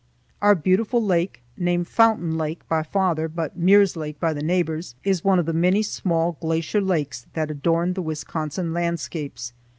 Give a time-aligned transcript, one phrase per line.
[0.41, 5.23] Our beautiful lake, named Fountain Lake by father, but Muir's Lake by the neighbors, is
[5.23, 9.53] one of the many small glacier lakes that adorn the Wisconsin landscapes.